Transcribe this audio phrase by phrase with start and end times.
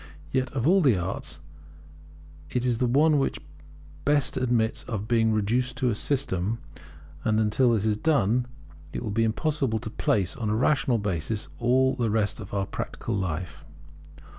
[0.31, 1.41] Yet of all the arts,
[2.49, 3.39] it is the one which
[4.03, 6.57] best admits of being reduced to a system;
[7.23, 8.47] and until this is done
[8.93, 12.65] it will be impossible to place on a rational basis all the rest of our
[12.65, 13.63] practical life.